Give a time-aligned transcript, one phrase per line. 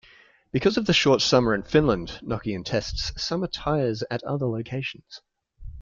[0.51, 5.21] Because of the short summer in Finland, Nokian tests summer tyres at other locations.